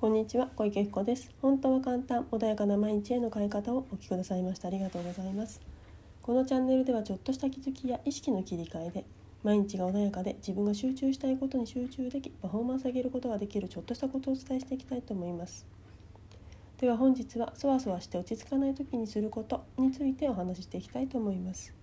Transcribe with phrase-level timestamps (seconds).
[0.00, 1.30] こんにちは小池彦です。
[1.42, 4.68] 本当は簡単穏やかな毎日への変え方をお聞きくださいました。
[4.68, 5.60] ありがとうございます。
[6.22, 9.04] このチャンネルではちょっとした気づきや意識の切り替えで
[9.42, 15.66] 毎日が穏やかで自分が集中したいことに集中できパフォーマンス上げることができるちょっとしたことをお伝えしていきたいと思います。
[16.78, 21.74] では本日はそわそわして落ち着かない時にすることについてお話ししていきたいと思います。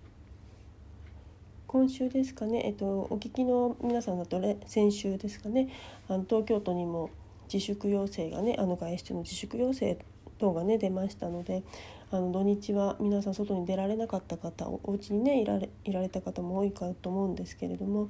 [1.68, 5.68] 今週ですかね、えっと、お聞きの皆さんだと先週ですかね
[6.08, 7.10] あの東京都にも
[7.52, 9.98] 自粛要請がねあの外出の自粛要請
[10.38, 11.62] 等がね出ましたので
[12.10, 18.08] あの土日は皆さん外に出られなかった方お家にねいられいられた方も多いかと思うんですけれども。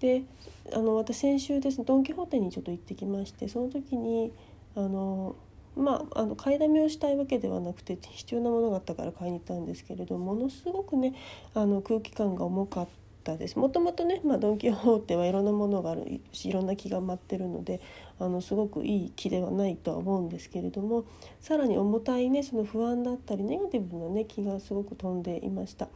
[0.00, 0.24] で
[0.72, 4.32] あの私先週ですねドン・キホーテにちょっと行ってきましてその時に
[4.74, 5.36] あの
[5.76, 11.14] まあ、あの買いだめをしたいわけではなくて必要なものがあったから買いに行ったんですけれどものすごくね
[11.54, 12.88] あの空気感が重かっ
[13.22, 17.80] たですもともとね、まあ、ドン・キホーテはいろんなものがあるしいろんな気が舞ってるので
[18.18, 21.04] あのすごくいい木ではないとは思うんですけれども
[21.40, 25.88] さらに重たいねその不安だったりネガティブなね気がすごく飛んでいました。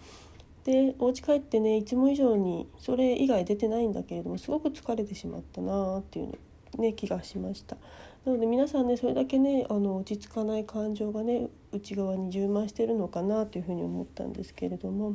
[0.65, 6.33] でお家帰ってねいつも以上にそれ以外出てないんだけれどもすごく疲れてしまったなあっていうの
[6.79, 7.77] ね気がしました。
[8.25, 15.15] なので皆さんねそれだけねあの落ち着かない感情がね内側に充満してるのかなというふうに思ったんですけれども。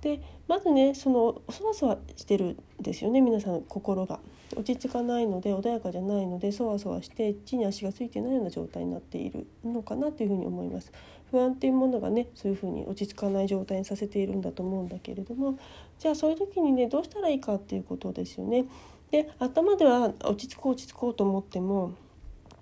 [0.00, 4.20] でまずねそのそわそわしてるんですよね皆さん心が。
[4.54, 10.92] 落ち着かないので穏やかじゃないのでそわそわして地に足がついてないような状態になっているのかなというふうに思います。
[11.30, 15.58] 不安っていうものがねそういうふうに落ち着かない状態にさせているんだと思うんだけれども。
[15.98, 18.66] じゃあそういう時にねどうしたらいいかっていうことですよね。
[19.12, 21.92] で頭では落ち着こう落ち着こうと思っても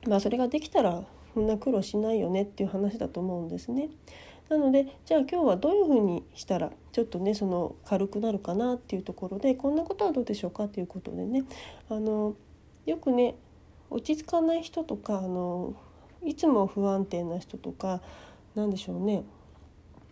[0.06, 3.88] まあそれができたらそんな苦労しないよねっていう話だと思うんですね。
[4.48, 11.44] なのでじゃあ今日はどういうふうにしたらちょっとねその軽くなるかなっていうところでこんなことはどうでしょうかっていうことでね。
[11.88, 12.34] あの
[12.84, 13.36] よくね
[13.88, 15.74] 落ち着かない人とかあの
[16.24, 18.02] いつも不安定な人とか
[18.56, 19.22] 何でしょうね。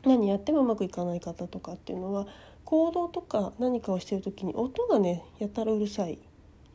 [0.04, 2.28] 何やってもうまくいかない方とかっていうのは
[2.64, 6.20] 行動とか何かをしてる時に音がねやたらうるさい。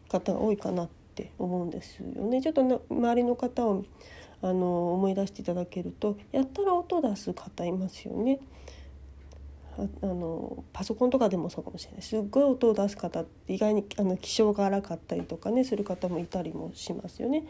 [0.10, 2.42] 方が多いかなって思うんですよね。
[2.42, 3.86] ちょっと周りの方を
[4.42, 8.40] あの思い出していただけるとやったら音出す方いますよね。
[9.78, 17.48] ああのパソコンとかでもそうかもしれないすっごい音を出す方って意外にあの気性が荒かったりとかねする方もいたりもしますよね。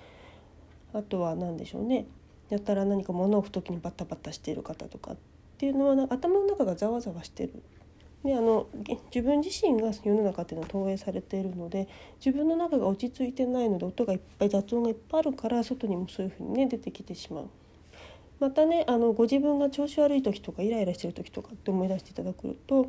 [0.94, 2.06] あとは何でしょうね
[2.50, 5.18] やったら何か物を置く時にバタバタしている方とかっ
[5.58, 7.64] ていうのは頭の中がざわざわしてる
[8.23, 8.67] であの
[9.13, 11.88] 自分自身が世の中っていうのは投影されているので
[12.23, 17.50] 自分の中が落ち着いてないので音がいっぱい雑音がいっぱいあるから外にもそういうふうにね出てきてしまう。
[18.39, 22.88] またねあのご自分が調子悪い時とかイライラしてる時とかって思い出していただくと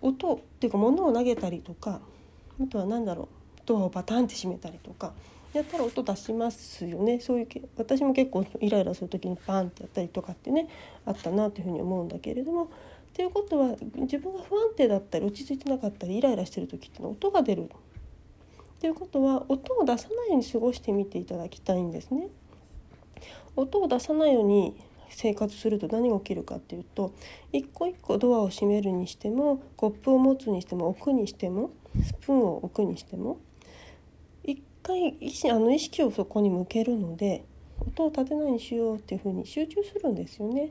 [0.00, 2.00] 音っていうか物を投げたりとか
[2.60, 3.28] あとは何だろう
[3.64, 5.12] ドアをバタンって閉めたりとか
[5.52, 10.68] やったら音出しますよねそういう私も結構イライラする時にパンってやったりとかってね
[11.04, 12.68] あったなというふうに思うんだけれども
[13.16, 17.68] っていうことは自分が不安定だったり落ち着いてなかったりイライラしてる時ってのは音が出るっ
[18.78, 22.28] ていうことは音を出さないように過ごしてみていただきたいんですね。
[23.56, 24.76] 音を出さないように
[25.08, 27.14] 生活すると何が起きるかっていうと
[27.54, 31.70] 一個一個ドアを閉めるにしてもコップを持つにしても置くにしても
[32.04, 33.38] スプーンを置くにしても
[34.44, 35.16] 一回
[35.50, 37.46] あの意識をそこに向けるので
[37.80, 40.70] 音を立てないようにしようっていうふうに集中するんですよね。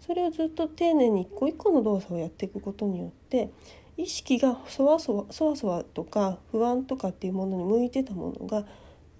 [0.00, 3.50] それをずっと丁寧に一個一個の動作をやっていくことによって
[3.96, 8.66] 意識がそわそわそわそわとか不安とかっていうものに向いてたものが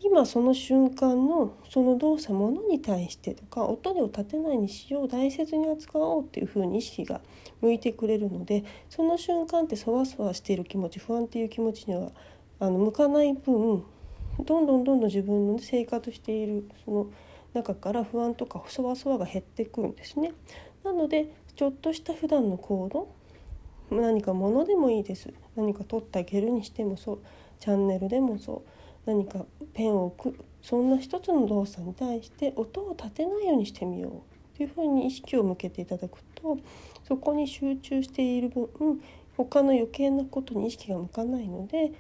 [0.01, 7.23] 今その瞬間のその動作ものに対してとか音を立てないにしよう大切に扱おうっていうふうに意識が
[7.63, 12.13] 向いてくれるのでその瞬間ってそわそわしている気持ち不安っていう気持ちには
[12.61, 13.85] あの向かない分
[14.45, 17.07] どんどんどんどん自分の生活しているその
[17.57, 20.33] 中から不安とかそわそわが減ってくんですね。
[20.85, 23.09] なのでちょっとした普段の行動
[23.91, 25.33] 何か物でもいいです。
[25.57, 27.19] 何か取ってあげるにしてもそう。
[27.59, 28.69] チャンネルでもそう。
[29.07, 30.45] 何かペンを置く。
[30.61, 34.13] そんな一つの動作に対して音を立てないようにしてみよう。
[34.13, 36.57] っていうふうに意識を向けていただくと
[37.05, 38.69] そこに集中している分
[39.37, 41.93] 他の余計なことに意識が向かないので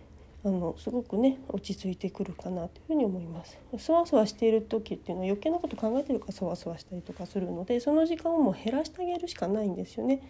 [0.46, 3.58] あのすごくね落ち着いてくるかなというふに思います。
[3.78, 10.22] そわそわしている時っていうのは余計なこと考えてるからそわそわしたりとかするのでその時間をもう減らしてあげるしかないんですよね。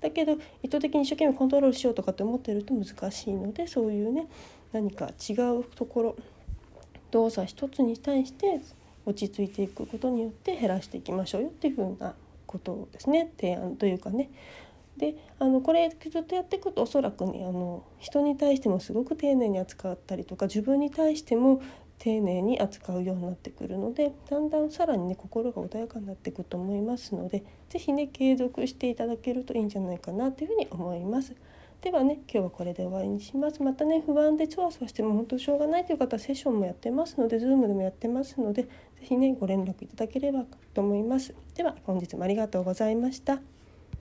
[0.00, 4.28] だけど意図的に一生懸命コントロールしようとかって思ってると難しいのでそういうね
[4.72, 6.16] 何か違うところ
[7.10, 8.60] 動作一つに対して
[9.06, 12.14] 落ち着いていくことによって減らしていきましょうよっていうふうな
[12.46, 14.30] ことですね提案というかね
[14.96, 21.60] であのこれずっとやっていくとおそらくねあの人に対してもすごく丁寧に扱ったりとか自分に対しても
[21.98, 31.34] 丁寧に扱うようになってくるのでだんだんさらにね心が穏やかになっていくと思いますので是非ね継続していただけるといいんじゃないかなというふうに思います。
[31.80, 33.62] ではね今日はこれで終わりにします。
[33.62, 38.68] またね不安でそわそわしても本当しょうがないという方はセッションもやってますので Zoom でもやってますので是
[39.02, 41.34] 非ねご連絡いただければと思います。
[41.54, 43.53] では本日もありがとうございました。